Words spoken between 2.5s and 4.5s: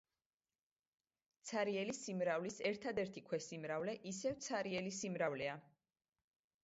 ერთადერთი ქვესიმრავლე ისევ